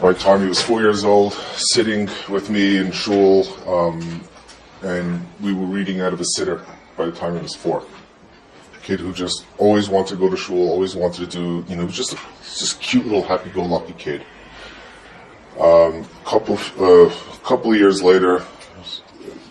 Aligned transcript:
By 0.00 0.12
the 0.12 0.18
time 0.20 0.42
he 0.42 0.48
was 0.48 0.62
four 0.62 0.80
years 0.80 1.04
old, 1.04 1.32
sitting 1.32 2.08
with 2.28 2.50
me 2.50 2.76
in 2.76 2.92
shul, 2.92 3.44
um, 3.68 4.22
and 4.82 5.26
we 5.40 5.52
were 5.52 5.66
reading 5.66 6.00
out 6.00 6.12
of 6.12 6.20
a 6.20 6.24
siddur 6.24 6.64
by 6.96 7.06
the 7.06 7.12
time 7.12 7.34
he 7.34 7.42
was 7.42 7.56
four. 7.56 7.82
A 8.76 8.80
kid 8.80 9.00
who 9.00 9.12
just 9.12 9.44
always 9.56 9.88
wanted 9.88 10.10
to 10.10 10.16
go 10.16 10.30
to 10.30 10.36
shul, 10.36 10.70
always 10.70 10.94
wanted 10.94 11.28
to 11.28 11.36
do, 11.36 11.64
you 11.68 11.74
know, 11.74 11.88
just 11.88 12.12
a 12.12 12.18
just 12.42 12.80
cute 12.80 13.06
little 13.06 13.24
happy-go-lucky 13.24 13.94
kid. 13.94 14.24
Um, 15.58 16.04
couple, 16.24 16.54
uh, 16.78 17.12
couple 17.42 17.72
of 17.72 17.78
years 17.78 18.00
later, 18.00 18.44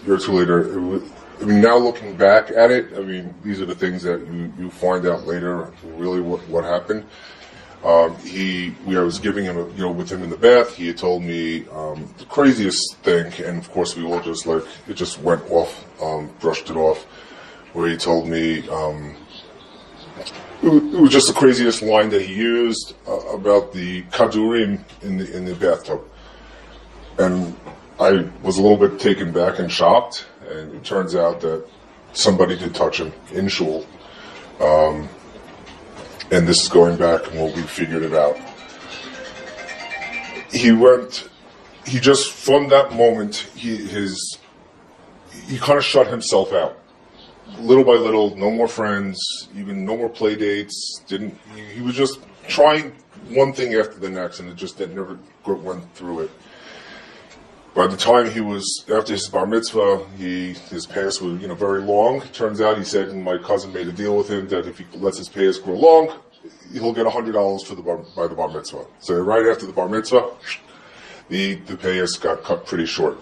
year 0.05 0.15
or 0.15 0.17
two 0.17 0.31
later, 0.31 0.79
was, 0.79 1.03
I 1.41 1.43
mean, 1.43 1.59
now 1.59 1.77
looking 1.77 2.15
back 2.15 2.51
at 2.51 2.71
it, 2.71 2.93
I 2.95 3.01
mean, 3.01 3.35
these 3.43 3.59
are 3.59 3.65
the 3.65 3.75
things 3.75 4.01
that 4.03 4.21
you, 4.21 4.53
you 4.57 4.69
find 4.69 5.05
out 5.05 5.27
later, 5.27 5.73
really 5.83 6.21
what, 6.21 6.39
what 6.47 6.63
happened. 6.63 7.05
Um, 7.83 8.15
he, 8.17 8.75
we, 8.85 8.97
I 8.97 9.01
was 9.01 9.19
giving 9.19 9.45
him, 9.45 9.57
a, 9.57 9.67
you 9.69 9.83
know, 9.83 9.91
with 9.91 10.11
him 10.11 10.23
in 10.23 10.29
the 10.29 10.37
bath. 10.37 10.75
He 10.75 10.87
had 10.87 10.97
told 10.97 11.23
me 11.23 11.67
um, 11.69 12.11
the 12.17 12.25
craziest 12.25 12.97
thing, 12.97 13.31
and 13.45 13.57
of 13.57 13.71
course 13.71 13.95
we 13.95 14.03
all 14.03 14.19
just 14.19 14.45
like 14.45 14.63
it 14.87 14.95
just 14.95 15.21
went 15.21 15.49
off, 15.51 15.85
um, 16.01 16.29
brushed 16.39 16.69
it 16.69 16.75
off. 16.75 17.03
Where 17.73 17.87
he 17.87 17.97
told 17.97 18.27
me 18.27 18.67
um, 18.69 19.15
it, 20.63 20.69
was, 20.69 20.93
it 20.93 20.99
was 20.99 21.11
just 21.11 21.27
the 21.27 21.33
craziest 21.33 21.83
line 21.83 22.09
that 22.09 22.23
he 22.23 22.33
used 22.33 22.95
uh, 23.07 23.19
about 23.27 23.71
the 23.73 24.01
kadurim 24.11 24.83
in 25.03 25.17
the 25.17 25.37
in 25.37 25.45
the 25.45 25.53
bathtub, 25.53 26.01
and 27.19 27.55
I 27.99 28.27
was 28.41 28.57
a 28.57 28.61
little 28.61 28.77
bit 28.77 28.99
taken 28.99 29.31
back 29.31 29.59
and 29.59 29.71
shocked. 29.71 30.27
And 30.49 30.73
it 30.73 30.83
turns 30.83 31.13
out 31.13 31.41
that 31.41 31.67
somebody 32.13 32.57
did 32.57 32.73
touch 32.73 32.99
him 32.99 33.11
in 33.33 33.47
shul. 33.47 33.85
And 36.29 36.47
this 36.47 36.61
is 36.63 36.69
going 36.69 36.97
back 36.97 37.25
and 37.27 37.39
when 37.39 37.55
we 37.55 37.61
figured 37.61 38.03
it 38.03 38.13
out. 38.13 38.37
He 40.51 40.71
went, 40.71 41.29
he 41.85 41.99
just, 41.99 42.31
from 42.31 42.69
that 42.69 42.93
moment, 42.93 43.35
he, 43.55 43.77
his, 43.77 44.37
he 45.47 45.57
kind 45.57 45.77
of 45.77 45.85
shut 45.85 46.07
himself 46.07 46.51
out. 46.51 46.77
Little 47.59 47.83
by 47.85 47.93
little, 47.93 48.35
no 48.35 48.51
more 48.51 48.67
friends, 48.67 49.17
even 49.55 49.85
no 49.85 49.95
more 49.95 50.09
play 50.09 50.35
dates, 50.35 51.01
didn't, 51.07 51.37
he, 51.55 51.61
he 51.75 51.81
was 51.81 51.95
just 51.95 52.19
trying 52.47 52.93
one 53.29 53.53
thing 53.53 53.73
after 53.75 53.99
the 53.99 54.09
next 54.09 54.39
and 54.39 54.49
it 54.49 54.55
just 54.55 54.79
it 54.81 54.93
never 54.93 55.17
went 55.45 55.93
through 55.95 56.21
it. 56.21 56.31
By 57.73 57.85
the 57.85 57.97
time 57.97 58.29
he 58.31 58.41
was 58.41 58.83
after 58.91 59.13
his 59.13 59.29
bar 59.29 59.45
mitzvah, 59.45 60.05
he 60.17 60.53
his 60.53 60.87
pants 60.87 61.21
were 61.21 61.35
you 61.35 61.47
know 61.47 61.55
very 61.55 61.81
long. 61.81 62.21
Turns 62.33 62.59
out 62.59 62.77
he 62.77 62.83
said, 62.83 63.09
and 63.09 63.23
my 63.23 63.37
cousin 63.37 63.71
made 63.71 63.87
a 63.87 63.91
deal 63.91 64.17
with 64.17 64.29
him 64.29 64.47
that 64.47 64.67
if 64.67 64.79
he 64.79 64.85
lets 64.97 65.17
his 65.17 65.29
pants 65.29 65.59
grow 65.59 65.75
long, 65.75 66.19
he'll 66.73 66.93
get 66.93 67.05
hundred 67.05 67.33
dollars 67.33 67.63
for 67.63 67.75
the 67.75 67.81
bar, 67.81 67.97
by 68.15 68.27
the 68.27 68.35
bar 68.35 68.49
mitzvah. 68.49 68.85
So 68.99 69.19
right 69.19 69.45
after 69.45 69.65
the 69.65 69.73
bar 69.73 69.89
mitzvah, 69.89 70.31
the 71.29 71.55
the 71.55 71.75
payas 71.75 72.19
got 72.19 72.43
cut 72.43 72.65
pretty 72.65 72.85
short. 72.85 73.21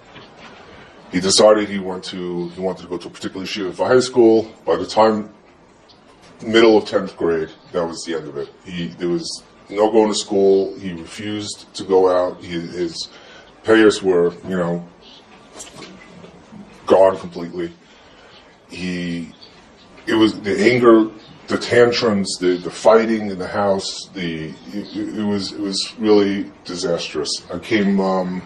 He 1.11 1.19
decided 1.19 1.69
he 1.69 1.79
went 1.79 2.03
to 2.05 2.49
he 2.49 2.61
wanted 2.61 2.83
to 2.83 2.87
go 2.87 2.97
to 2.97 3.07
a 3.07 3.11
particular 3.11 3.45
yeshiva 3.45 3.73
for 3.73 3.87
high 3.87 3.99
school. 3.99 4.51
By 4.65 4.77
the 4.77 4.85
time 4.85 5.33
middle 6.41 6.77
of 6.77 6.85
tenth 6.85 7.15
grade, 7.17 7.49
that 7.71 7.85
was 7.85 8.03
the 8.05 8.15
end 8.15 8.27
of 8.27 8.37
it. 8.37 8.49
He 8.63 8.87
there 8.87 9.09
was 9.09 9.43
no 9.69 9.91
going 9.91 10.09
to 10.09 10.17
school. 10.17 10.77
He 10.77 10.93
refused 10.93 11.73
to 11.75 11.83
go 11.83 12.09
out. 12.09 12.41
He, 12.41 12.59
his 12.59 13.09
payers 13.65 14.01
were, 14.01 14.33
you 14.47 14.55
know, 14.55 14.87
gone 16.85 17.17
completely. 17.17 17.73
He, 18.69 19.33
it 20.07 20.13
was 20.13 20.39
the 20.39 20.57
anger, 20.71 21.09
the 21.47 21.57
tantrums, 21.57 22.37
the, 22.39 22.57
the 22.57 22.71
fighting 22.71 23.29
in 23.29 23.39
the 23.39 23.47
house. 23.47 24.07
The 24.13 24.53
it, 24.67 25.17
it 25.17 25.25
was 25.25 25.51
it 25.51 25.59
was 25.59 25.93
really 25.97 26.51
disastrous. 26.63 27.29
I 27.51 27.59
came 27.59 27.99
um, 27.99 28.41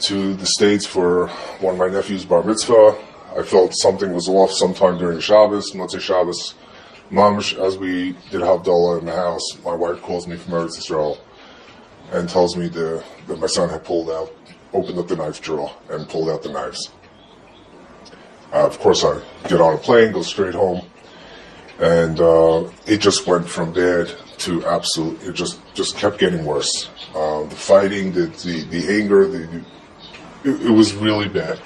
to 0.00 0.34
the 0.34 0.46
states 0.46 0.86
for 0.86 1.28
one 1.60 1.74
of 1.74 1.78
my 1.78 1.88
nephew's 1.88 2.24
bar 2.24 2.42
mitzvah. 2.42 2.96
I 3.36 3.42
felt 3.42 3.74
something 3.74 4.14
was 4.14 4.28
off 4.28 4.52
sometime 4.52 4.98
during 4.98 5.20
Shabbos, 5.20 5.72
Motzei 5.72 6.00
Shabbos. 6.00 6.54
Mamish, 7.10 7.56
as 7.56 7.78
we 7.78 8.16
did 8.30 8.40
Havdalah 8.40 8.98
in 8.98 9.06
the 9.06 9.14
house, 9.14 9.62
my 9.64 9.74
wife 9.74 10.02
calls 10.02 10.26
me 10.26 10.36
from 10.36 10.54
Eretz 10.54 10.76
Israel 10.78 11.18
and 12.12 12.28
tells 12.28 12.56
me 12.56 12.68
the, 12.68 13.02
that 13.26 13.38
my 13.38 13.46
son 13.46 13.68
had 13.68 13.84
pulled 13.84 14.10
out, 14.10 14.32
opened 14.72 14.98
up 14.98 15.08
the 15.08 15.16
knife 15.16 15.40
drawer 15.40 15.74
and 15.90 16.08
pulled 16.08 16.28
out 16.28 16.42
the 16.42 16.52
knives. 16.52 16.90
Uh, 18.52 18.66
of 18.66 18.78
course, 18.78 19.04
I 19.04 19.20
get 19.48 19.60
on 19.60 19.74
a 19.74 19.78
plane, 19.78 20.12
go 20.12 20.22
straight 20.22 20.54
home, 20.54 20.86
and 21.80 22.20
uh, 22.20 22.68
it 22.86 22.98
just 22.98 23.26
went 23.26 23.48
from 23.48 23.72
bad 23.72 24.12
to 24.38 24.64
absolute. 24.66 25.20
It 25.22 25.32
just 25.32 25.60
just 25.74 25.96
kept 25.96 26.18
getting 26.18 26.44
worse. 26.44 26.88
Uh, 27.14 27.44
the 27.44 27.56
fighting, 27.56 28.12
the 28.12 28.26
the, 28.26 28.62
the 28.64 29.00
anger, 29.00 29.26
the, 29.26 29.38
the 29.38 29.64
it, 30.44 30.66
it, 30.66 30.70
was 30.70 30.94
really 30.94 31.28
bad. 31.28 31.58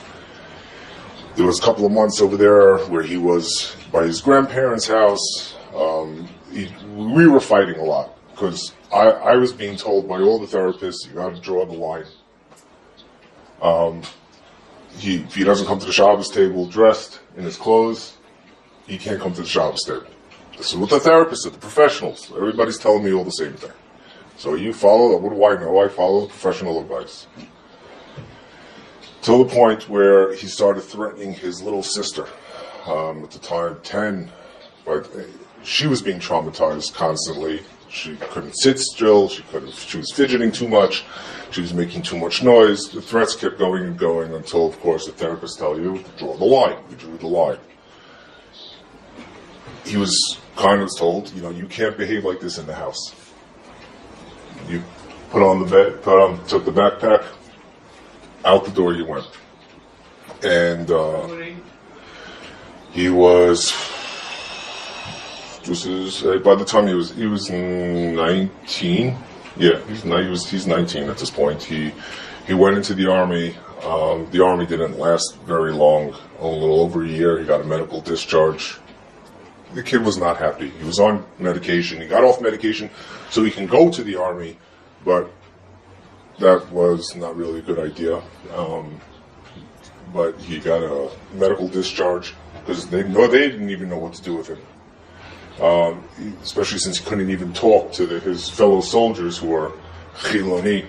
There 1.37 1.47
was 1.47 1.59
a 1.59 1.63
couple 1.63 1.85
of 1.85 1.93
months 1.93 2.21
over 2.21 2.37
there 2.37 2.79
where 2.87 3.03
he 3.03 3.19
was 3.19 3.77
by 3.93 4.05
his 4.05 4.21
grandparents' 4.21 4.87
house. 4.87 5.55
Um, 5.75 6.29
he, 6.51 6.73
we 6.95 7.27
were 7.27 7.41
fighting 7.41 7.77
a 7.77 7.85
lot 7.85 8.17
because 8.31 8.73
I, 8.93 9.09
I 9.09 9.37
was 9.37 9.53
being 9.53 9.77
told 9.77 10.09
by 10.09 10.21
all 10.21 10.39
the 10.39 10.47
therapists, 10.47 11.07
you 11.07 11.15
got 11.15 11.35
to 11.35 11.41
draw 11.41 11.65
the 11.65 11.73
line. 11.73 12.07
Um, 13.63 14.03
he, 14.97 15.19
if 15.19 15.35
he 15.35 15.45
doesn't 15.45 15.67
come 15.67 15.79
to 15.79 15.87
the 15.87 15.93
Shabbos 15.93 16.31
table 16.31 16.67
dressed 16.67 17.21
in 17.37 17.45
his 17.45 17.57
clothes, 17.57 18.17
he 18.87 18.99
can't 18.99 19.21
come 19.21 19.33
to 19.35 19.43
the 19.43 19.47
Shabbos 19.47 19.85
table. 19.85 20.07
This 20.57 20.73
is 20.73 20.77
what 20.77 20.91
the 20.91 20.99
therapists 20.99 21.39
said, 21.39 21.53
the 21.53 21.59
professionals. 21.59 22.33
Everybody's 22.35 22.79
telling 22.79 23.05
me 23.05 23.13
all 23.13 23.25
the 23.25 23.31
same 23.31 23.55
thing. 23.55 23.73
So 24.37 24.55
you 24.55 24.73
follow, 24.73 25.17
what 25.19 25.31
do 25.31 25.45
I 25.45 25.55
know? 25.61 25.79
I 25.81 25.89
follow 25.89 26.23
the 26.23 26.29
professional 26.29 26.81
advice. 26.81 27.27
To 29.23 29.45
the 29.45 29.45
point 29.45 29.89
where 29.89 30.35
he 30.35 30.47
started 30.47 30.81
threatening 30.81 31.35
his 31.35 31.63
little 31.63 31.83
sister, 31.83 32.27
um, 32.87 33.23
at 33.23 33.31
the 33.31 33.39
time 33.39 33.79
10, 33.83 34.31
but 34.85 35.09
she 35.63 35.87
was 35.87 36.03
being 36.03 36.19
traumatized 36.19 36.95
constantly 36.95 37.61
she 37.91 38.15
couldn't 38.17 38.53
sit 38.53 38.79
still. 38.79 39.29
She 39.29 39.43
couldn't. 39.43 39.73
She 39.73 39.99
was 39.99 40.13
fidgeting 40.13 40.53
too 40.53 40.69
much. 40.69 41.05
She 41.51 41.61
was 41.61 41.75
making 41.75 42.03
too 42.03 42.17
much 42.17 42.43
noise. 42.43 42.89
The 42.89 43.03
threats 43.03 43.35
kept 43.35 43.59
going 43.59 43.83
and 43.83 43.99
going 43.99 44.33
until, 44.33 44.67
of 44.67 44.79
course, 44.81 45.07
the 45.07 45.13
therapists 45.13 45.59
tell 45.59 45.77
you 45.77 46.03
draw 46.17 46.37
the 46.37 46.45
line. 46.45 46.77
We 46.89 46.95
drew 46.95 47.19
the 47.19 47.27
line. 47.27 47.59
He 49.85 49.97
was 49.97 50.39
kind 50.55 50.81
of 50.83 50.89
told, 50.97 51.33
you 51.33 51.43
know, 51.43 51.51
you 51.51 51.67
can't 51.67 51.97
behave 51.97 52.25
like 52.25 52.39
this 52.39 52.59
in 52.59 52.67
the 52.67 52.75
house. 52.75 53.13
You 54.69 54.85
put 55.31 55.43
on 55.43 55.59
the 55.59 55.67
bed, 55.67 56.03
put 56.03 56.23
on, 56.23 56.47
took 56.47 56.65
the 56.65 56.71
backpack, 56.71 57.27
out 58.45 58.65
the 58.65 58.71
door 58.71 58.93
you 58.93 59.05
went, 59.05 59.27
and 60.45 60.89
uh, 60.91 61.27
he 62.93 63.09
was 63.09 63.73
this 65.71 65.87
is 65.87 66.25
uh, 66.27 66.39
by 66.39 66.57
the 66.57 66.65
time 66.65 66.89
he 66.89 66.95
was 66.95 67.13
he 67.13 67.27
was 67.27 67.49
19. 67.49 69.17
Yeah, 69.57 69.81
he's 69.87 70.03
he 70.03 70.09
was 70.09 70.51
he's 70.51 70.67
19 70.67 71.09
at 71.09 71.17
this 71.17 71.31
point. 71.31 71.63
He 71.63 71.93
he 72.49 72.55
went 72.55 72.77
into 72.77 72.93
the 72.93 73.07
army. 73.07 73.55
Um, 73.85 74.29
the 74.33 74.45
army 74.45 74.67
didn't 74.67 74.99
last 74.99 75.39
very 75.47 75.73
long, 75.73 76.17
a 76.41 76.47
little 76.47 76.81
over 76.81 77.05
a 77.05 77.09
year. 77.09 77.39
He 77.39 77.47
got 77.47 77.61
a 77.61 77.65
medical 77.65 78.01
discharge. 78.01 78.79
The 79.73 79.85
kid 79.85 80.05
was 80.05 80.17
not 80.17 80.39
happy. 80.39 80.71
He 80.71 80.85
was 80.85 80.99
on 80.99 81.25
medication. 81.39 82.01
He 82.01 82.09
got 82.09 82.25
off 82.25 82.41
medication 82.41 82.91
so 83.31 83.45
he 83.45 83.53
can 83.53 83.69
go 83.69 83.93
to 83.93 84.03
the 84.03 84.17
army, 84.17 84.59
but 85.05 85.31
that 86.41 86.69
was 86.73 87.15
not 87.15 87.37
really 87.37 87.61
a 87.61 87.63
good 87.63 87.79
idea. 87.79 88.21
Um, 88.57 89.01
but 90.13 90.37
he 90.41 90.59
got 90.59 90.83
a 90.83 91.13
medical 91.35 91.69
discharge 91.69 92.35
because 92.59 92.89
they 92.89 93.05
no, 93.05 93.29
they 93.29 93.49
didn't 93.49 93.71
even 93.71 93.89
know 93.89 93.99
what 93.99 94.15
to 94.15 94.23
do 94.23 94.35
with 94.35 94.49
him 94.49 94.59
um, 95.61 96.05
especially 96.43 96.79
since 96.79 96.99
he 96.99 97.05
couldn't 97.05 97.31
even 97.31 97.53
talk 97.53 97.93
to 97.93 98.07
the, 98.07 98.21
his 98.21 98.49
fellow 98.49 98.81
soldiers 98.81 99.39
who 99.39 99.49
were 99.49 99.73
Chiloni, 100.17 100.87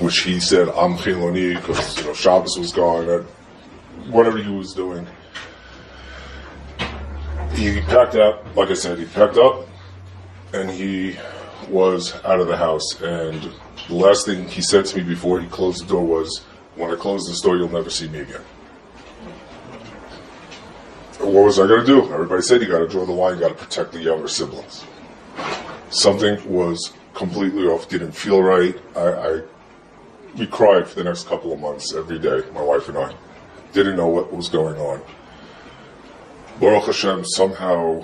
which 0.00 0.20
he 0.20 0.40
said, 0.40 0.68
I'm 0.70 0.96
Chiloni, 0.96 1.54
because 1.54 1.98
you 1.98 2.04
know, 2.04 2.14
Shabbos 2.14 2.58
was 2.58 2.72
gone, 2.72 3.08
and 3.08 3.24
whatever 4.12 4.38
he 4.38 4.50
was 4.50 4.72
doing. 4.72 5.06
He 7.54 7.80
packed 7.82 8.14
up, 8.14 8.44
like 8.56 8.70
I 8.70 8.74
said, 8.74 8.98
he 8.98 9.04
packed 9.06 9.36
up, 9.36 9.66
and 10.52 10.70
he 10.70 11.16
was 11.68 12.14
out 12.24 12.40
of 12.40 12.46
the 12.46 12.56
house. 12.56 13.00
And 13.00 13.52
the 13.88 13.94
last 13.94 14.26
thing 14.26 14.48
he 14.48 14.62
said 14.62 14.86
to 14.86 14.98
me 14.98 15.02
before 15.02 15.40
he 15.40 15.46
closed 15.48 15.82
the 15.82 15.88
door 15.88 16.04
was, 16.04 16.44
when 16.74 16.90
I 16.90 16.96
close 16.96 17.26
this 17.26 17.40
door, 17.40 17.56
you'll 17.56 17.68
never 17.68 17.90
see 17.90 18.08
me 18.08 18.20
again 18.20 18.42
what 21.30 21.44
was 21.44 21.58
I 21.58 21.66
going 21.66 21.80
to 21.80 21.86
do? 21.86 22.12
Everybody 22.12 22.42
said 22.42 22.62
you 22.62 22.68
got 22.68 22.78
to 22.78 22.88
draw 22.88 23.04
the 23.04 23.12
line, 23.12 23.34
you 23.34 23.40
got 23.40 23.48
to 23.48 23.54
protect 23.54 23.92
the 23.92 24.00
younger 24.00 24.28
siblings. 24.28 24.84
Something 25.90 26.38
was 26.48 26.92
completely 27.14 27.64
off, 27.66 27.88
didn't 27.88 28.12
feel 28.12 28.42
right. 28.42 28.76
I, 28.96 29.00
I, 29.00 29.42
we 30.36 30.46
cried 30.46 30.86
for 30.86 30.96
the 30.96 31.04
next 31.04 31.26
couple 31.26 31.52
of 31.52 31.60
months 31.60 31.94
every 31.94 32.18
day, 32.18 32.42
my 32.54 32.62
wife 32.62 32.88
and 32.88 32.98
I. 32.98 33.14
Didn't 33.72 33.96
know 33.96 34.06
what 34.06 34.32
was 34.32 34.48
going 34.48 34.78
on. 34.78 35.02
Baruch 36.60 36.86
Hashem, 36.86 37.24
somehow, 37.24 38.00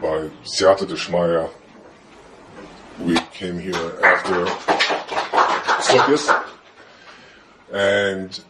by 0.00 0.30
Siyata 0.44 0.86
Dishmaya, 0.86 1.50
we 3.00 3.18
came 3.32 3.58
here 3.58 4.00
after 4.04 4.44
Sukkot, 5.82 6.46
and 7.72 8.40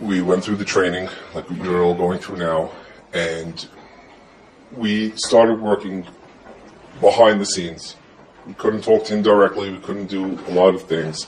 we 0.00 0.22
went 0.22 0.44
through 0.44 0.56
the 0.56 0.64
training 0.64 1.08
like 1.34 1.48
we're 1.50 1.82
all 1.82 1.94
going 1.94 2.18
through 2.18 2.36
now, 2.36 2.70
and 3.14 3.68
we 4.72 5.12
started 5.16 5.60
working 5.60 6.06
behind 7.00 7.40
the 7.40 7.46
scenes. 7.46 7.96
We 8.46 8.54
couldn't 8.54 8.82
talk 8.82 9.04
to 9.06 9.14
him 9.14 9.22
directly. 9.22 9.72
We 9.72 9.78
couldn't 9.78 10.06
do 10.06 10.38
a 10.48 10.52
lot 10.52 10.74
of 10.74 10.82
things, 10.82 11.26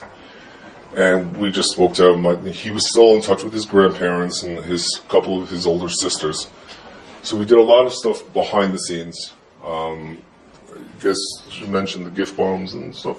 and 0.95 1.35
we 1.37 1.49
just 1.49 1.71
spoke 1.71 1.93
to 1.95 2.13
him. 2.13 2.45
He 2.51 2.69
was 2.69 2.89
still 2.89 3.15
in 3.15 3.21
touch 3.21 3.43
with 3.43 3.53
his 3.53 3.65
grandparents 3.65 4.43
and 4.43 4.63
his 4.63 5.01
couple 5.09 5.41
of 5.41 5.49
his 5.49 5.65
older 5.65 5.89
sisters. 5.89 6.47
So 7.23 7.35
we 7.37 7.45
did 7.45 7.57
a 7.57 7.63
lot 7.63 7.85
of 7.85 7.93
stuff 7.93 8.21
behind 8.33 8.73
the 8.73 8.79
scenes. 8.79 9.33
Um, 9.65 10.21
I 10.71 11.01
guess 11.01 11.17
you 11.59 11.67
mentioned 11.67 12.05
the 12.05 12.11
gift 12.11 12.37
bombs 12.37 12.73
and 12.73 12.95
stuff. 12.95 13.17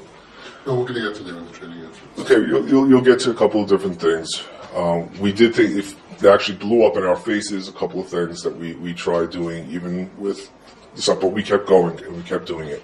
No, 0.66 0.74
we're 0.76 0.86
gonna 0.86 1.00
get 1.00 1.14
to 1.16 1.22
there 1.24 1.36
in 1.36 1.44
the 1.44 1.52
training. 1.52 1.90
Okay, 2.18 2.34
you'll, 2.34 2.68
you'll, 2.68 2.88
you'll 2.88 3.00
get 3.00 3.18
to 3.20 3.30
a 3.30 3.34
couple 3.34 3.62
of 3.62 3.68
different 3.68 4.00
things. 4.00 4.44
Um, 4.74 5.10
we 5.18 5.32
did 5.32 5.54
think 5.54 5.76
if 5.76 5.96
they 6.20 6.28
actually 6.28 6.58
blew 6.58 6.84
up 6.84 6.96
in 6.96 7.04
our 7.04 7.16
faces, 7.16 7.68
a 7.68 7.72
couple 7.72 8.00
of 8.00 8.08
things 8.08 8.42
that 8.42 8.56
we, 8.56 8.74
we 8.74 8.92
tried 8.92 9.30
doing, 9.30 9.70
even 9.70 10.10
with 10.18 10.50
stuff, 10.94 11.20
but 11.20 11.28
we 11.28 11.42
kept 11.42 11.66
going 11.66 12.02
and 12.04 12.16
we 12.16 12.22
kept 12.22 12.46
doing 12.46 12.68
it. 12.68 12.82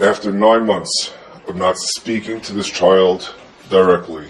After 0.00 0.30
nine 0.30 0.66
months 0.66 1.12
of 1.48 1.56
not 1.56 1.78
speaking 1.78 2.40
to 2.42 2.52
this 2.52 2.68
child 2.68 3.34
directly, 3.70 4.28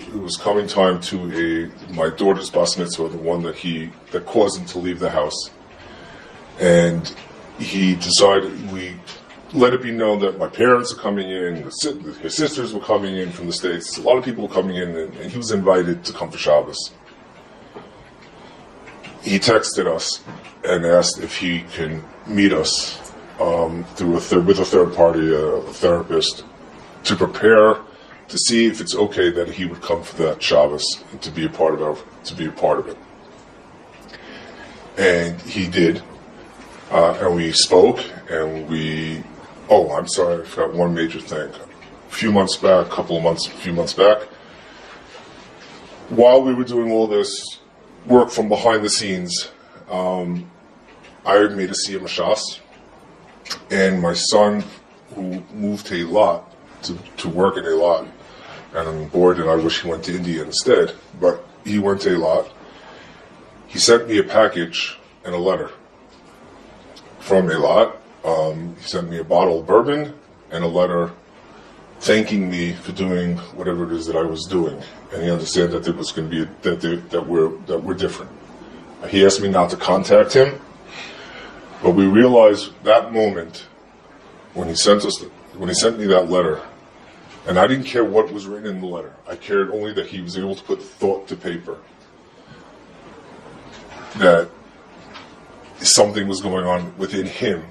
it 0.00 0.14
was 0.14 0.36
coming 0.36 0.66
time 0.66 1.00
to 1.00 1.70
a 1.70 1.92
my 1.92 2.10
daughter's 2.10 2.50
bas 2.50 2.78
mitzvah, 2.78 3.08
the 3.08 3.18
one 3.18 3.42
that 3.42 3.56
he 3.56 3.90
that 4.12 4.26
caused 4.26 4.58
him 4.58 4.66
to 4.66 4.78
leave 4.78 5.00
the 5.00 5.10
house, 5.10 5.50
and 6.60 7.14
he 7.58 7.96
decided 7.96 8.70
we 8.70 8.94
let 9.52 9.72
it 9.72 9.82
be 9.82 9.90
known 9.90 10.20
that 10.20 10.38
my 10.38 10.48
parents 10.48 10.92
are 10.92 10.96
coming 10.96 11.30
in, 11.30 11.62
his 11.62 12.36
sisters 12.36 12.74
were 12.74 12.80
coming 12.80 13.16
in 13.16 13.30
from 13.30 13.46
the 13.46 13.52
states, 13.52 13.96
a 13.96 14.02
lot 14.02 14.16
of 14.16 14.24
people 14.24 14.46
were 14.46 14.54
coming 14.54 14.76
in, 14.76 14.96
and, 14.96 15.14
and 15.14 15.30
he 15.30 15.38
was 15.38 15.50
invited 15.50 16.04
to 16.04 16.12
come 16.12 16.30
for 16.30 16.38
Shabbos. 16.38 16.92
He 19.22 19.38
texted 19.38 19.86
us 19.86 20.22
and 20.64 20.84
asked 20.84 21.18
if 21.20 21.36
he 21.36 21.62
can 21.72 22.04
meet 22.26 22.52
us 22.52 23.12
um, 23.40 23.84
through 23.94 24.16
a 24.16 24.20
thir- 24.20 24.40
with 24.40 24.58
a 24.58 24.64
third 24.64 24.94
party, 24.94 25.34
a 25.34 25.60
therapist, 25.72 26.44
to 27.04 27.16
prepare 27.16 27.76
to 28.28 28.38
see 28.38 28.66
if 28.66 28.80
it's 28.80 28.94
okay 28.94 29.30
that 29.30 29.48
he 29.48 29.64
would 29.64 29.80
come 29.82 30.02
for 30.02 30.16
that 30.24 30.42
Shabbos 30.42 31.04
and 31.12 31.22
to 31.22 31.30
be 31.30 31.46
a 31.46 31.48
part 31.48 31.74
of 31.74 31.82
our, 31.82 31.96
to 32.24 32.34
be 32.34 32.46
a 32.46 32.52
part 32.52 32.78
of 32.80 32.88
it. 32.88 32.96
And 34.98 35.40
he 35.42 35.68
did, 35.68 36.02
uh, 36.90 37.18
and 37.20 37.36
we 37.36 37.52
spoke, 37.52 38.00
and 38.30 38.68
we. 38.68 39.22
Oh, 39.68 39.90
I'm 39.92 40.06
sorry, 40.06 40.42
I 40.42 40.44
forgot 40.44 40.74
one 40.74 40.94
major 40.94 41.20
thing. 41.20 41.50
A 41.50 42.12
few 42.12 42.30
months 42.30 42.56
back, 42.56 42.86
a 42.86 42.90
couple 42.90 43.16
of 43.16 43.22
months, 43.22 43.46
a 43.48 43.50
few 43.50 43.72
months 43.72 43.92
back, 43.92 44.22
while 46.08 46.42
we 46.42 46.54
were 46.54 46.64
doing 46.64 46.92
all 46.92 47.06
this 47.06 47.58
work 48.06 48.30
from 48.30 48.48
behind 48.48 48.84
the 48.84 48.88
scenes, 48.88 49.50
um, 49.90 50.48
I 51.24 51.38
made 51.48 51.70
a 51.70 51.74
Siyam 51.74 52.02
Shas, 52.02 52.60
and 53.70 54.00
my 54.00 54.14
son, 54.14 54.62
who 55.14 55.42
moved 55.52 55.86
to 55.86 56.06
Eilat 56.06 56.44
to, 56.82 56.96
to 57.16 57.28
work 57.28 57.56
in 57.56 57.64
Eilat, 57.64 58.08
and 58.74 58.88
I'm 58.88 59.08
bored 59.08 59.38
and 59.40 59.50
I 59.50 59.56
wish 59.56 59.82
he 59.82 59.88
went 59.88 60.04
to 60.04 60.14
India 60.14 60.44
instead, 60.44 60.94
but 61.20 61.44
he 61.64 61.78
went 61.78 62.02
to 62.02 62.10
Eilat. 62.10 62.48
He 63.66 63.78
sent 63.78 64.08
me 64.08 64.18
a 64.18 64.22
package 64.22 64.98
and 65.24 65.34
a 65.34 65.38
letter 65.38 65.70
from 67.18 67.48
Eilat. 67.48 67.96
Um, 68.26 68.74
he 68.74 68.82
sent 68.82 69.08
me 69.08 69.18
a 69.18 69.24
bottle 69.24 69.60
of 69.60 69.68
bourbon 69.68 70.12
and 70.50 70.64
a 70.64 70.66
letter 70.66 71.12
thanking 72.00 72.50
me 72.50 72.72
for 72.72 72.90
doing 72.90 73.36
whatever 73.54 73.84
it 73.84 73.92
is 73.92 74.04
that 74.06 74.16
I 74.16 74.22
was 74.22 74.46
doing, 74.46 74.82
and 75.12 75.22
he 75.22 75.30
understood 75.30 75.70
that 75.70 75.86
it 75.86 75.96
was 75.96 76.10
going 76.10 76.28
to 76.28 76.44
be 76.44 76.52
that 76.62 76.80
there, 76.80 76.96
that 76.96 77.24
we're 77.24 77.50
that 77.66 77.78
we're 77.78 77.94
different. 77.94 78.32
He 79.08 79.24
asked 79.24 79.40
me 79.40 79.48
not 79.48 79.70
to 79.70 79.76
contact 79.76 80.32
him, 80.32 80.60
but 81.84 81.92
we 81.92 82.04
realized 82.06 82.72
that 82.82 83.12
moment 83.12 83.68
when 84.54 84.66
he 84.66 84.74
sent 84.74 85.04
us 85.04 85.22
when 85.54 85.68
he 85.68 85.74
sent 85.76 85.96
me 85.96 86.06
that 86.06 86.28
letter, 86.28 86.60
and 87.46 87.60
I 87.60 87.68
didn't 87.68 87.86
care 87.86 88.04
what 88.04 88.32
was 88.32 88.46
written 88.46 88.74
in 88.74 88.80
the 88.80 88.88
letter. 88.88 89.14
I 89.28 89.36
cared 89.36 89.70
only 89.70 89.92
that 89.92 90.06
he 90.06 90.20
was 90.20 90.36
able 90.36 90.56
to 90.56 90.64
put 90.64 90.82
thought 90.82 91.28
to 91.28 91.36
paper. 91.36 91.78
That 94.16 94.50
something 95.78 96.26
was 96.26 96.40
going 96.40 96.66
on 96.66 96.96
within 96.98 97.26
him 97.26 97.62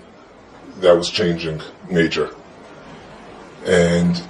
that 0.79 0.93
was 0.95 1.09
changing 1.09 1.61
nature. 1.89 2.33
And 3.65 4.21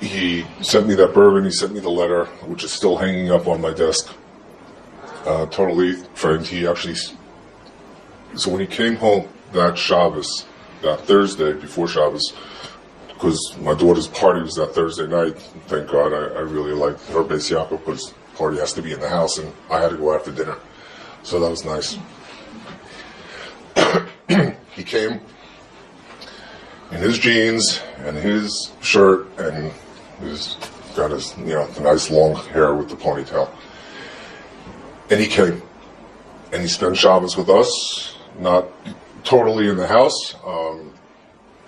he 0.00 0.46
sent 0.62 0.86
me 0.86 0.94
that 0.94 1.12
bourbon, 1.12 1.44
he 1.44 1.50
sent 1.50 1.72
me 1.72 1.80
the 1.80 1.88
letter, 1.88 2.26
which 2.46 2.64
is 2.64 2.72
still 2.72 2.96
hanging 2.96 3.30
up 3.30 3.46
on 3.48 3.60
my 3.60 3.72
desk. 3.72 4.12
Uh, 5.24 5.46
totally 5.46 5.94
framed. 6.14 6.46
He 6.46 6.66
actually, 6.66 6.94
so 8.34 8.50
when 8.50 8.60
he 8.60 8.66
came 8.66 8.96
home 8.96 9.28
that 9.52 9.76
Shabbos, 9.76 10.46
that 10.82 11.00
Thursday 11.00 11.52
before 11.54 11.88
Shabbos, 11.88 12.32
because 13.08 13.56
my 13.58 13.74
daughter's 13.74 14.06
party 14.06 14.40
was 14.40 14.54
that 14.54 14.74
Thursday 14.74 15.08
night. 15.08 15.36
Thank 15.66 15.90
God, 15.90 16.12
I, 16.12 16.36
I 16.36 16.40
really 16.40 16.72
liked 16.72 17.00
her 17.08 17.24
Beis 17.24 17.50
Yaakov, 17.50 18.14
party 18.36 18.58
has 18.58 18.72
to 18.74 18.82
be 18.82 18.92
in 18.92 19.00
the 19.00 19.08
house, 19.08 19.38
and 19.38 19.52
I 19.68 19.80
had 19.80 19.90
to 19.90 19.96
go 19.96 20.14
out 20.14 20.24
for 20.24 20.30
dinner, 20.30 20.56
so 21.24 21.40
that 21.40 21.50
was 21.50 21.64
nice. 21.64 21.98
he 24.76 24.84
came 24.84 25.20
in 26.90 26.98
his 26.98 27.18
jeans 27.18 27.80
and 27.98 28.16
his 28.16 28.72
shirt, 28.80 29.26
and 29.38 29.72
he's 30.20 30.56
got 30.96 31.10
his 31.10 31.36
you 31.38 31.54
know 31.54 31.66
the 31.68 31.80
nice 31.80 32.10
long 32.10 32.36
hair 32.46 32.74
with 32.74 32.88
the 32.88 32.96
ponytail, 32.96 33.50
and 35.10 35.20
he 35.20 35.26
came, 35.26 35.62
and 36.52 36.62
he 36.62 36.68
spent 36.68 36.96
Shabbos 36.96 37.36
with 37.36 37.48
us, 37.48 38.16
not 38.38 38.66
totally 39.24 39.68
in 39.68 39.76
the 39.76 39.86
house. 39.86 40.34
Um, 40.44 40.92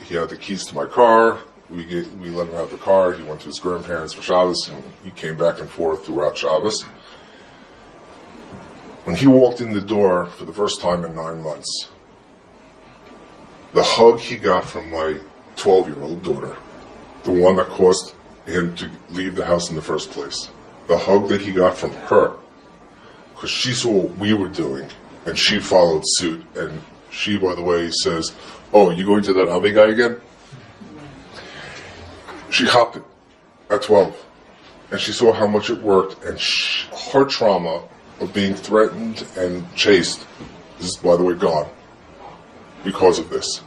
he 0.04 0.14
had 0.14 0.28
the 0.28 0.36
keys 0.36 0.66
to 0.66 0.74
my 0.74 0.86
car. 0.86 1.38
We 1.68 1.84
get, 1.84 2.12
we 2.14 2.30
let 2.30 2.48
him 2.48 2.54
have 2.54 2.70
the 2.70 2.78
car. 2.78 3.12
He 3.12 3.22
went 3.22 3.40
to 3.42 3.46
his 3.46 3.60
grandparents 3.60 4.12
for 4.12 4.22
Shabbos, 4.22 4.68
and 4.68 4.82
he 5.04 5.10
came 5.12 5.36
back 5.36 5.60
and 5.60 5.70
forth 5.70 6.04
throughout 6.04 6.36
Shabbos. 6.36 6.82
When 9.04 9.14
he 9.14 9.28
walked 9.28 9.60
in 9.60 9.72
the 9.72 9.80
door 9.80 10.26
for 10.26 10.44
the 10.44 10.52
first 10.52 10.80
time 10.80 11.04
in 11.04 11.14
nine 11.14 11.42
months, 11.42 11.88
the 13.72 13.82
hug 13.82 14.18
he 14.18 14.36
got 14.36 14.64
from 14.64 14.90
my 14.90 15.18
12 15.56 15.88
year 15.88 16.02
old 16.02 16.22
daughter, 16.22 16.56
the 17.24 17.32
one 17.32 17.56
that 17.56 17.68
caused 17.68 18.14
him 18.46 18.74
to 18.76 18.90
leave 19.10 19.36
the 19.36 19.44
house 19.44 19.70
in 19.70 19.76
the 19.76 19.82
first 19.82 20.10
place, 20.10 20.50
the 20.88 20.98
hug 20.98 21.28
that 21.28 21.40
he 21.40 21.52
got 21.52 21.76
from 21.76 21.92
her, 21.92 22.36
because 23.34 23.50
she 23.50 23.72
saw 23.72 23.90
what 23.90 24.18
we 24.18 24.34
were 24.34 24.48
doing, 24.48 24.88
and 25.26 25.38
she 25.38 25.58
followed 25.60 26.02
suit. 26.04 26.44
And 26.56 26.80
she, 27.10 27.38
by 27.38 27.54
the 27.54 27.62
way, 27.62 27.90
says, 27.90 28.34
Oh, 28.72 28.90
you 28.90 29.04
going 29.04 29.22
to 29.24 29.32
that 29.34 29.48
Avi 29.48 29.72
guy 29.72 29.88
again? 29.88 30.20
She 32.50 32.66
hopped 32.66 32.96
it 32.96 33.04
at 33.68 33.82
12. 33.82 34.26
And 34.90 35.00
she 35.00 35.12
saw 35.12 35.32
how 35.32 35.46
much 35.46 35.70
it 35.70 35.80
worked. 35.80 36.24
And 36.24 36.38
she, 36.38 36.88
her 37.12 37.24
trauma 37.24 37.82
of 38.20 38.34
being 38.34 38.54
threatened 38.54 39.24
and 39.36 39.72
chased 39.76 40.26
is, 40.80 40.96
by 40.96 41.16
the 41.16 41.22
way, 41.22 41.34
gone 41.34 41.68
because 42.84 43.18
of 43.18 43.30
this. 43.30 43.62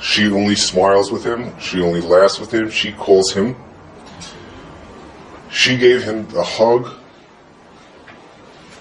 She 0.00 0.26
only 0.30 0.56
smiles 0.56 1.12
with 1.12 1.24
him. 1.24 1.58
She 1.60 1.80
only 1.80 2.00
laughs 2.00 2.40
with 2.40 2.52
him. 2.52 2.70
She 2.70 2.92
calls 2.92 3.32
him. 3.32 3.56
She 5.50 5.76
gave 5.76 6.02
him 6.02 6.26
the 6.28 6.42
hug 6.42 6.94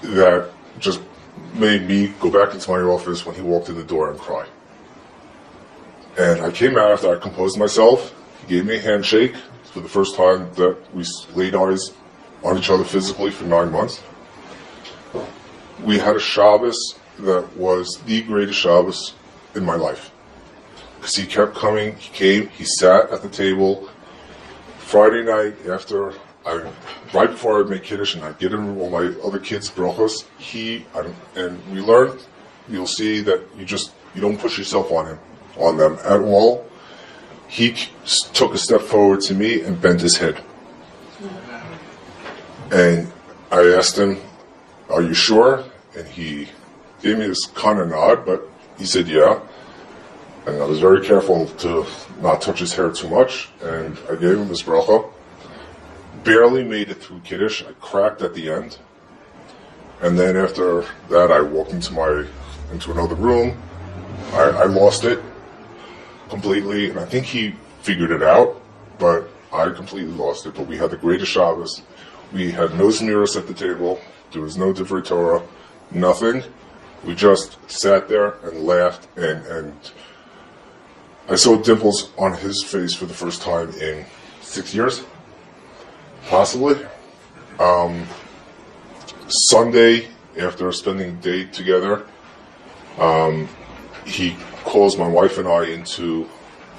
that 0.02 0.50
just 0.80 1.02
made 1.54 1.88
me 1.88 2.14
go 2.20 2.32
back 2.32 2.54
into 2.54 2.72
my 2.72 2.80
office 2.80 3.26
when 3.26 3.36
he 3.36 3.42
walked 3.42 3.70
in 3.70 3.76
the 3.76 3.84
door 3.84 4.10
and 4.10 4.20
cry. 4.20 4.48
And 6.18 6.42
I 6.42 6.52
came 6.52 6.78
out 6.78 6.92
after 6.92 7.16
I 7.16 7.20
composed 7.20 7.58
myself. 7.58 8.14
He 8.42 8.56
gave 8.56 8.66
me 8.66 8.78
a 8.78 8.80
handshake 8.80 9.36
for 9.66 9.82
the 9.82 9.90
first 9.90 10.16
time 10.16 10.52
that 10.56 10.78
we 10.94 11.06
laid 11.36 11.56
eyes 11.56 11.94
on 12.44 12.58
each 12.58 12.70
other 12.70 12.84
physically 12.84 13.32
for 13.32 13.46
nine 13.46 13.72
months. 13.72 14.02
We 15.84 16.00
had 16.00 16.16
a 16.16 16.20
Shabbos 16.20 16.96
that 17.20 17.56
was 17.56 18.02
the 18.06 18.24
greatest 18.24 18.60
Shabbos 18.60 19.14
in 19.56 19.66
my 19.66 19.76
life. 19.76 20.12
Because 20.96 21.16
he 21.16 21.26
kept 21.26 21.56
coming, 21.56 21.96
he 21.96 22.10
came, 22.14 22.48
he 22.50 22.64
sat 22.64 23.10
at 23.10 23.22
the 23.22 23.30
table. 23.30 23.90
Friday 24.78 25.24
night 25.24 25.56
after 25.68 26.14
I, 26.46 26.70
right 27.14 27.30
before 27.30 27.64
I 27.64 27.68
make 27.68 27.84
kiddush 27.84 28.16
and 28.16 28.24
I 28.24 28.34
get 28.34 28.52
him 28.52 28.78
all 28.80 28.90
my 28.90 29.14
other 29.24 29.40
kids 29.40 29.70
brachos, 29.70 30.26
he 30.38 30.86
and 31.36 31.60
we 31.72 31.82
learned. 31.82 32.20
You'll 32.68 32.88
see 32.88 33.22
that 33.22 33.42
you 33.58 33.66
just 33.66 33.92
you 34.16 34.22
don't 34.22 34.38
push 34.38 34.58
yourself 34.58 34.92
on 34.92 35.08
him, 35.08 35.20
on 35.58 35.78
them 35.78 35.98
at 36.04 36.20
all. 36.20 36.66
He 37.48 37.76
took 38.34 38.54
a 38.54 38.58
step 38.58 38.82
forward 38.82 39.22
to 39.22 39.34
me 39.34 39.62
and 39.62 39.80
bent 39.82 40.02
his 40.02 40.18
head, 40.18 40.42
and 42.72 43.12
I 43.52 43.74
asked 43.74 43.98
him, 43.98 44.18
"Are 44.90 45.02
you 45.02 45.14
sure?" 45.14 45.64
And 45.98 46.08
he 46.08 46.48
gave 47.04 47.18
me 47.18 47.28
this 47.28 47.46
kind 47.48 47.80
of 47.80 47.90
nod, 47.90 48.26
but 48.26 48.50
he 48.78 48.86
said, 48.86 49.08
"Yeah." 49.08 49.41
Was 50.72 50.80
very 50.80 51.06
careful 51.06 51.48
to 51.48 51.86
not 52.22 52.42
touch 52.42 52.60
his 52.60 52.74
hair 52.74 52.90
too 52.92 53.10
much, 53.10 53.50
and 53.62 54.00
I 54.10 54.16
gave 54.16 54.38
him 54.38 54.48
his 54.48 54.64
bracha. 54.64 55.12
Barely 56.24 56.64
made 56.64 56.90
it 56.90 57.04
through 57.04 57.20
Kiddush. 57.26 57.62
I 57.62 57.74
cracked 57.82 58.22
at 58.22 58.34
the 58.34 58.50
end. 58.50 58.78
And 60.02 60.18
then 60.18 60.38
after 60.38 60.86
that, 61.10 61.30
I 61.30 61.42
walked 61.42 61.74
into 61.74 61.92
my 61.92 62.26
into 62.72 62.90
another 62.94 63.16
room. 63.16 63.62
I, 64.32 64.44
I 64.44 64.64
lost 64.64 65.04
it 65.04 65.22
completely, 66.30 66.90
and 66.90 66.98
I 66.98 67.06
think 67.06 67.26
he 67.26 67.54
figured 67.82 68.12
it 68.12 68.24
out, 68.24 68.62
but 68.98 69.30
I 69.52 69.72
completely 69.72 70.14
lost 70.14 70.46
it. 70.46 70.54
But 70.54 70.68
we 70.68 70.78
had 70.78 70.90
the 70.90 70.96
greatest 70.96 71.34
Shabbos. 71.34 71.82
We 72.32 72.50
had 72.50 72.76
no 72.76 72.88
Zmiris 72.88 73.36
at 73.36 73.46
the 73.46 73.54
table. 73.54 74.00
There 74.32 74.42
was 74.42 74.56
no 74.56 74.72
Divrei 74.72 75.04
Torah, 75.04 75.44
nothing. 75.92 76.46
We 77.04 77.14
just 77.14 77.58
sat 77.70 78.08
there 78.08 78.36
and 78.46 78.64
laughed, 78.64 79.10
and, 79.18 79.46
and 79.48 79.74
I 81.32 81.36
saw 81.36 81.56
dimples 81.56 82.12
on 82.18 82.34
his 82.34 82.62
face 82.62 82.94
for 82.94 83.06
the 83.06 83.14
first 83.14 83.42
time 83.42 83.70
in 83.76 84.06
six 84.42 84.76
years, 84.76 85.02
possibly. 86.28 86.76
Um, 87.58 88.06
Sunday, 89.30 90.10
after 90.38 90.70
spending 90.74 91.16
the 91.16 91.22
day 91.22 91.46
together, 91.46 92.06
um, 93.00 93.48
he 94.06 94.36
calls 94.66 94.98
my 94.98 95.08
wife 95.08 95.38
and 95.38 95.48
I 95.48 95.68
into 95.68 96.28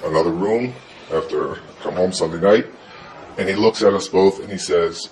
another 0.03 0.29
room 0.29 0.75
after 1.11 1.55
I 1.55 1.59
come 1.81 1.95
home 1.95 2.13
Sunday 2.13 2.39
night, 2.39 2.67
and 3.39 3.49
he 3.49 3.55
looks 3.55 3.81
at 3.81 3.95
us 3.95 4.07
both 4.07 4.39
and 4.39 4.51
he 4.51 4.59
says, 4.59 5.09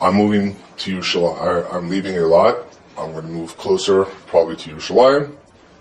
"I'm 0.00 0.16
moving 0.16 0.56
to 0.78 0.98
Yerushalayim. 0.98 1.72
I'm 1.72 1.88
leaving 1.88 2.16
Eilat. 2.16 2.64
I'm 2.98 3.12
going 3.12 3.26
to 3.26 3.30
move 3.30 3.56
closer, 3.58 4.06
probably 4.26 4.56
to 4.56 4.70
Yerushalayim, 4.70 5.36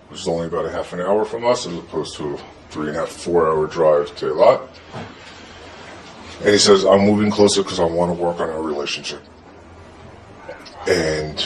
which 0.10 0.22
is 0.22 0.28
only 0.28 0.48
about 0.48 0.66
a 0.66 0.72
half 0.72 0.94
an 0.94 1.02
hour 1.02 1.26
from 1.26 1.46
us, 1.46 1.66
as 1.66 1.74
opposed 1.74 2.16
to 2.18 2.36
a 2.36 2.38
three 2.70 2.88
and 2.88 2.98
a 2.98 3.02
half, 3.02 3.10
four 3.10 3.48
hour 3.48 3.68
drive 3.68 4.16
to 4.18 4.28
Eilat." 4.28 4.68
And 6.42 6.50
he 6.50 6.58
says, 6.58 6.86
"I'm 6.86 7.02
moving 7.02 7.32
closer 7.32 7.64
because 7.64 7.80
I 7.80 7.86
want 7.86 8.16
to 8.16 8.22
work 8.24 8.40
on 8.40 8.50
our 8.50 8.62
relationship." 8.62 9.22
And 10.88 11.46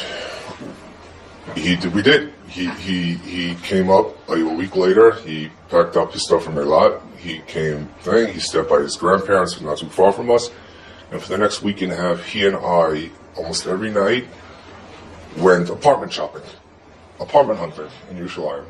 he 1.55 1.75
did. 1.75 1.93
We 1.93 2.01
did. 2.01 2.33
He 2.47 2.69
he 2.71 3.15
he 3.15 3.55
came 3.55 3.89
up 3.89 4.15
a 4.29 4.43
week 4.43 4.75
later. 4.75 5.11
He 5.11 5.51
packed 5.69 5.97
up 5.97 6.13
his 6.13 6.23
stuff 6.23 6.43
from 6.43 6.55
Eilat. 6.55 7.01
He 7.17 7.39
came 7.47 7.87
thing. 8.01 8.33
He 8.33 8.39
stepped 8.39 8.69
by 8.69 8.79
his 8.79 8.95
grandparents, 8.95 9.59
not 9.61 9.77
too 9.77 9.89
far 9.89 10.11
from 10.11 10.31
us. 10.31 10.49
And 11.11 11.21
for 11.21 11.29
the 11.29 11.37
next 11.37 11.61
week 11.61 11.81
and 11.81 11.91
a 11.91 11.95
half, 11.95 12.23
he 12.25 12.45
and 12.45 12.55
I 12.55 13.09
almost 13.35 13.67
every 13.67 13.91
night 13.91 14.27
went 15.37 15.69
apartment 15.69 16.11
shopping, 16.11 16.41
apartment 17.19 17.59
hunting 17.59 17.89
in 18.09 18.17
Yerushalayim. 18.17 18.65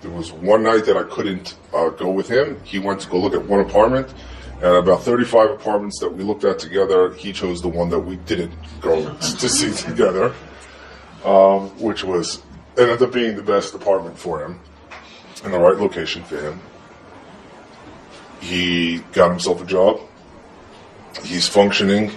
There 0.00 0.10
was 0.10 0.32
one 0.32 0.62
night 0.62 0.84
that 0.86 0.96
I 0.96 1.04
couldn't 1.04 1.56
uh, 1.72 1.88
go 1.90 2.10
with 2.10 2.28
him. 2.28 2.60
He 2.64 2.78
went 2.78 3.00
to 3.00 3.08
go 3.08 3.18
look 3.18 3.34
at 3.34 3.44
one 3.46 3.60
apartment, 3.60 4.12
and 4.56 4.76
about 4.76 5.02
35 5.02 5.50
apartments 5.50 5.98
that 6.00 6.10
we 6.10 6.22
looked 6.22 6.44
at 6.44 6.58
together, 6.58 7.14
he 7.14 7.32
chose 7.32 7.62
the 7.62 7.68
one 7.68 7.88
that 7.90 8.00
we 8.00 8.16
didn't 8.16 8.52
go 8.80 9.14
to 9.14 9.48
see 9.48 9.72
together 9.72 10.34
um, 11.24 11.70
which 11.80 12.04
was 12.04 12.42
ended 12.78 13.02
up 13.02 13.12
being 13.12 13.36
the 13.36 13.42
best 13.42 13.74
apartment 13.74 14.18
for 14.18 14.44
him 14.44 14.60
in 15.44 15.50
the 15.50 15.58
right 15.58 15.76
location 15.76 16.22
for 16.24 16.40
him. 16.40 16.60
He 18.40 18.98
got 19.12 19.30
himself 19.30 19.62
a 19.62 19.64
job. 19.64 20.00
He's 21.22 21.48
functioning. 21.48 22.12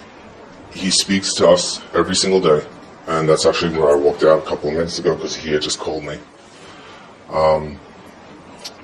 He 0.72 0.92
speaks 0.92 1.34
to 1.36 1.50
us 1.50 1.82
every 1.94 2.16
single 2.16 2.42
day. 2.42 2.66
And 3.08 3.28
that's 3.28 3.46
actually 3.46 3.78
where 3.78 3.90
I 3.90 3.96
walked 3.96 4.24
out 4.24 4.40
a 4.40 4.46
couple 4.46 4.68
of 4.68 4.76
minutes 4.76 5.00
ago 5.00 5.16
because 5.16 5.36
he 5.36 5.52
had 5.52 5.62
just 5.62 5.80
called 5.80 6.04
me. 6.04 6.20
Um, 7.30 7.80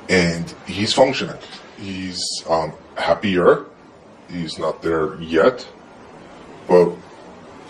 and 0.08 0.54
he's 0.66 0.94
functioning. 0.94 1.38
He's 1.78 2.22
um, 2.50 2.74
happier. 2.96 3.66
He's 4.30 4.58
not 4.58 4.82
there 4.82 5.20
yet. 5.22 5.68
But 6.68 6.94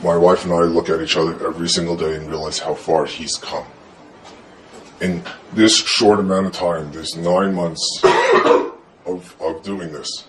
my 0.03 0.15
wife 0.15 0.43
and 0.43 0.53
I 0.53 0.59
look 0.59 0.89
at 0.89 1.01
each 1.01 1.17
other 1.17 1.47
every 1.47 1.69
single 1.69 1.97
day 1.97 2.15
and 2.15 2.29
realize 2.29 2.59
how 2.59 2.75
far 2.75 3.05
he's 3.05 3.37
come. 3.37 3.65
In 5.01 5.23
this 5.53 5.75
short 5.75 6.19
amount 6.19 6.45
of 6.45 6.53
time, 6.53 6.91
there's 6.91 7.15
nine 7.15 7.55
months 7.55 8.01
of, 9.05 9.35
of 9.39 9.63
doing 9.63 9.91
this. 9.91 10.27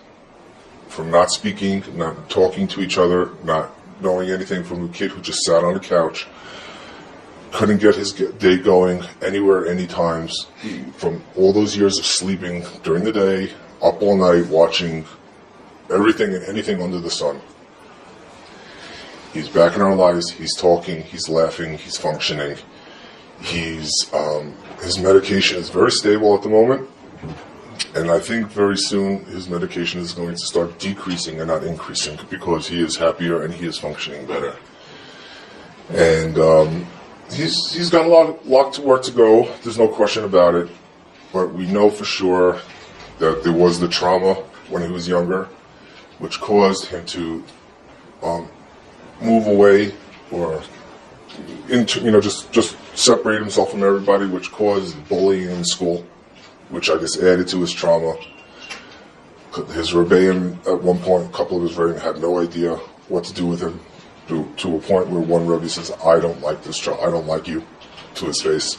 From 0.87 1.11
not 1.11 1.29
speaking, 1.29 1.83
not 1.95 2.29
talking 2.29 2.67
to 2.69 2.81
each 2.81 2.97
other, 2.97 3.29
not 3.43 3.69
knowing 4.01 4.29
anything 4.29 4.63
from 4.63 4.85
a 4.85 4.89
kid 4.89 5.11
who 5.11 5.21
just 5.21 5.41
sat 5.41 5.63
on 5.63 5.75
a 5.75 5.79
couch, 5.79 6.27
couldn't 7.51 7.77
get 7.77 7.95
his 7.95 8.11
day 8.11 8.57
going 8.57 9.03
anywhere, 9.21 9.65
any 9.67 9.87
times, 9.87 10.47
from 10.97 11.23
all 11.35 11.53
those 11.53 11.77
years 11.77 11.97
of 11.97 12.05
sleeping 12.05 12.65
during 12.83 13.03
the 13.03 13.13
day, 13.13 13.51
up 13.81 14.01
all 14.01 14.17
night, 14.17 14.47
watching 14.47 15.05
everything 15.89 16.33
and 16.33 16.43
anything 16.45 16.81
under 16.81 16.99
the 16.99 17.09
sun. 17.09 17.39
He's 19.33 19.49
back 19.49 19.75
in 19.75 19.81
our 19.81 19.95
lives. 19.95 20.29
He's 20.29 20.55
talking. 20.55 21.01
He's 21.03 21.27
laughing. 21.27 21.77
He's 21.77 21.97
functioning. 21.97 22.57
He's 23.41 24.13
um, 24.13 24.55
his 24.81 24.97
medication 24.97 25.57
is 25.57 25.69
very 25.69 25.91
stable 25.91 26.35
at 26.35 26.41
the 26.41 26.49
moment, 26.49 26.89
and 27.95 28.11
I 28.11 28.19
think 28.19 28.47
very 28.47 28.77
soon 28.77 29.23
his 29.25 29.49
medication 29.49 30.01
is 30.01 30.11
going 30.11 30.35
to 30.35 30.45
start 30.45 30.77
decreasing 30.79 31.39
and 31.39 31.47
not 31.47 31.63
increasing 31.63 32.19
because 32.29 32.67
he 32.67 32.83
is 32.83 32.97
happier 32.97 33.43
and 33.43 33.53
he 33.53 33.65
is 33.65 33.77
functioning 33.77 34.25
better. 34.25 34.55
And 35.89 36.37
um, 36.37 36.87
he's 37.31 37.73
he's 37.73 37.89
got 37.89 38.05
a 38.05 38.09
lot 38.09 38.45
lot 38.45 38.77
of 38.77 38.83
work 38.83 39.03
to 39.03 39.11
go. 39.11 39.51
There's 39.63 39.77
no 39.77 39.87
question 39.87 40.25
about 40.25 40.55
it. 40.55 40.69
But 41.31 41.53
we 41.53 41.65
know 41.67 41.89
for 41.89 42.05
sure 42.05 42.59
that 43.19 43.43
there 43.43 43.53
was 43.53 43.79
the 43.79 43.87
trauma 43.87 44.35
when 44.69 44.81
he 44.83 44.89
was 44.89 45.07
younger, 45.07 45.47
which 46.19 46.39
caused 46.39 46.85
him 46.85 47.05
to 47.07 47.43
um, 48.23 48.49
move 49.21 49.47
away 49.47 49.93
or 50.31 50.61
into, 51.69 52.01
you 52.01 52.11
know, 52.11 52.21
just, 52.21 52.51
just 52.51 52.77
separate 52.97 53.39
himself 53.39 53.71
from 53.71 53.83
everybody, 53.83 54.25
which 54.25 54.51
caused 54.51 55.07
bullying 55.09 55.49
in 55.49 55.65
school, 55.65 56.05
which 56.69 56.89
I 56.89 56.97
guess 56.97 57.17
added 57.21 57.47
to 57.49 57.61
his 57.61 57.71
trauma. 57.71 58.15
His 59.73 59.93
rebellion 59.93 60.59
at 60.67 60.81
one 60.81 60.99
point, 60.99 61.29
a 61.29 61.33
couple 61.33 61.57
of 61.57 61.63
his 61.63 61.77
rebellion 61.77 62.01
had 62.01 62.21
no 62.21 62.39
idea 62.39 62.75
what 63.07 63.23
to 63.25 63.33
do 63.33 63.45
with 63.45 63.61
him 63.61 63.79
to, 64.27 64.51
to 64.57 64.77
a 64.77 64.81
point 64.81 65.07
where 65.07 65.21
one 65.21 65.47
Rebbe 65.47 65.69
says, 65.69 65.91
I 66.03 66.19
don't 66.19 66.41
like 66.41 66.63
this 66.63 66.77
child, 66.77 66.99
I 67.01 67.11
don't 67.11 67.27
like 67.27 67.47
you, 67.47 67.63
to 68.15 68.25
his 68.25 68.41
face. 68.41 68.75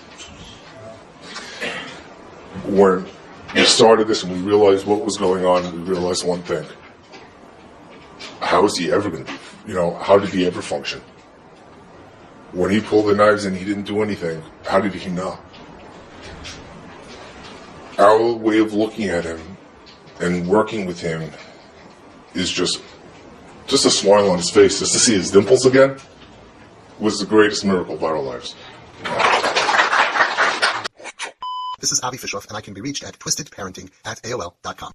When 2.66 3.06
we 3.54 3.64
started 3.64 4.08
this 4.08 4.22
and 4.24 4.32
we 4.32 4.38
realized 4.40 4.86
what 4.86 5.04
was 5.04 5.16
going 5.16 5.44
on, 5.44 5.62
we 5.72 5.90
realized 5.90 6.26
one 6.26 6.42
thing. 6.42 6.66
How 8.40 8.64
is 8.64 8.76
he 8.76 8.92
ever 8.92 9.08
going 9.08 9.24
to 9.24 9.32
you 9.66 9.74
know, 9.74 9.94
how 9.94 10.18
did 10.18 10.30
he 10.30 10.46
ever 10.46 10.62
function? 10.62 11.00
When 12.52 12.70
he 12.70 12.80
pulled 12.80 13.06
the 13.06 13.14
knives 13.14 13.44
and 13.44 13.56
he 13.56 13.64
didn't 13.64 13.84
do 13.84 14.02
anything, 14.02 14.42
how 14.64 14.80
did 14.80 14.94
he 14.94 15.10
know? 15.10 15.38
Our 17.98 18.32
way 18.32 18.58
of 18.58 18.74
looking 18.74 19.08
at 19.08 19.24
him 19.24 19.40
and 20.20 20.46
working 20.46 20.84
with 20.84 21.00
him 21.00 21.30
is 22.34 22.50
just 22.50 22.82
just 23.66 23.86
a 23.86 23.90
smile 23.90 24.30
on 24.30 24.36
his 24.36 24.50
face, 24.50 24.78
just 24.78 24.92
to 24.92 24.98
see 24.98 25.14
his 25.14 25.30
dimples 25.30 25.66
again, 25.66 25.98
was 27.00 27.18
the 27.18 27.26
greatest 27.26 27.64
miracle 27.64 27.94
of 27.94 28.04
our 28.04 28.20
lives. 28.20 28.54
This 31.80 31.90
is 31.90 32.00
Avi 32.02 32.16
Fishoff, 32.18 32.46
and 32.48 32.56
I 32.56 32.60
can 32.60 32.74
be 32.74 32.80
reached 32.80 33.02
at 33.02 33.18
twistedparenting 33.18 33.90
at 34.04 34.22
AOL.com. 34.22 34.92